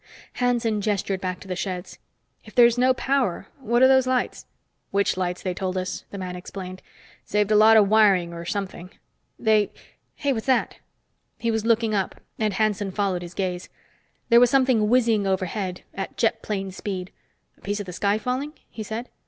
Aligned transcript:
Hanson 0.33 0.81
gestured 0.81 1.21
back 1.21 1.39
to 1.41 1.47
the 1.47 1.55
sheds. 1.55 1.99
"If 2.43 2.55
there's 2.55 2.75
no 2.75 2.91
power, 2.91 3.45
what 3.59 3.83
are 3.83 3.87
those 3.87 4.07
lights?" 4.07 4.47
"Witch 4.91 5.15
lights, 5.15 5.43
they 5.43 5.53
told 5.53 5.77
us," 5.77 6.05
the 6.09 6.17
man 6.17 6.35
explained. 6.35 6.81
"Saved 7.23 7.51
a 7.51 7.55
lot 7.55 7.77
of 7.77 7.87
wiring, 7.87 8.33
or 8.33 8.43
something. 8.43 8.89
They 9.37 9.69
hey, 10.15 10.33
what's 10.33 10.47
that?" 10.47 10.77
He 11.37 11.51
was 11.51 11.67
looking 11.67 11.93
up, 11.93 12.19
and 12.39 12.55
Hanson 12.55 12.89
followed 12.89 13.21
his 13.21 13.35
gaze. 13.35 13.69
There 14.29 14.39
was 14.39 14.49
something 14.49 14.89
whizzing 14.89 15.27
overhead 15.27 15.83
at 15.93 16.17
jet 16.17 16.41
plane 16.41 16.71
speed. 16.71 17.11
"A 17.59 17.61
piece 17.61 17.79
of 17.79 17.85
the 17.85 17.93
sky 17.93 18.17
falling?" 18.17 18.53
he 18.71 18.81
said. 18.81 19.07